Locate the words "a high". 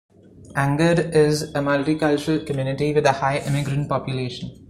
3.05-3.37